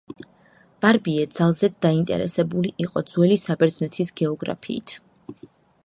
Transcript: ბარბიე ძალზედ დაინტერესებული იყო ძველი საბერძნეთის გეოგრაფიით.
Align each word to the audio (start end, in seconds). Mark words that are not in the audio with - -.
ბარბიე 0.85 1.25
ძალზედ 1.35 1.75
დაინტერესებული 1.87 2.73
იყო 2.87 3.05
ძველი 3.13 3.39
საბერძნეთის 3.45 4.11
გეოგრაფიით. 4.23 4.97